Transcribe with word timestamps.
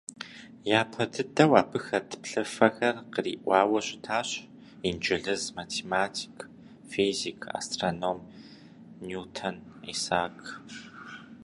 Япэ 0.79 1.03
дыдэу 1.13 1.51
абы 1.61 1.79
хэт 1.85 2.09
плъыфэхэр 2.21 2.95
къриӏуауэ 3.13 3.79
щытащ 3.87 4.29
инджылыз 4.87 5.43
математик, 5.59 6.37
физик, 6.91 7.39
астроном 7.57 8.19
Ньютон 9.07 9.55
Исаак. 9.93 10.37